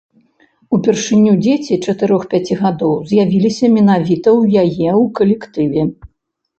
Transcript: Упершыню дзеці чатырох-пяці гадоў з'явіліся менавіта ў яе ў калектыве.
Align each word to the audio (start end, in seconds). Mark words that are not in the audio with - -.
Упершыню 0.77 1.33
дзеці 1.43 1.77
чатырох-пяці 1.85 2.59
гадоў 2.63 2.93
з'явіліся 3.13 3.65
менавіта 3.77 4.27
ў 4.39 4.69
яе 4.69 4.89
ў 5.01 5.09
калектыве. 5.17 5.91